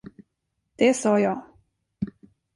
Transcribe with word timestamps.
Det 0.79 0.93
sa 0.93 1.19
jag. 1.19 1.41